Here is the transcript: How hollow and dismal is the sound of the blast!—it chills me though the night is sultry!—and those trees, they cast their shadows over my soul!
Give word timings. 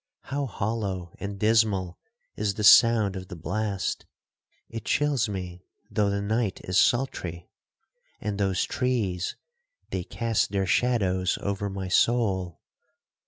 How 0.33 0.47
hollow 0.47 1.13
and 1.19 1.37
dismal 1.39 1.99
is 2.35 2.55
the 2.55 2.63
sound 2.63 3.15
of 3.15 3.27
the 3.27 3.35
blast!—it 3.35 4.83
chills 4.83 5.29
me 5.29 5.63
though 5.91 6.09
the 6.09 6.23
night 6.23 6.59
is 6.63 6.79
sultry!—and 6.79 8.39
those 8.39 8.63
trees, 8.63 9.35
they 9.91 10.03
cast 10.03 10.49
their 10.49 10.65
shadows 10.65 11.37
over 11.39 11.69
my 11.69 11.87
soul! 11.87 12.61